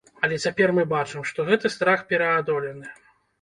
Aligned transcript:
Але 0.27 0.37
цяпер 0.45 0.71
мы 0.77 0.85
бачым, 0.93 1.25
што 1.33 1.45
гэты 1.51 1.71
страх 1.75 2.03
пераадолены. 2.15 2.85